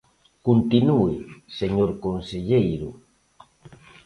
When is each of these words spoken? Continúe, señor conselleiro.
Continúe, 0.47 1.11
señor 1.59 1.89
conselleiro. 2.05 2.89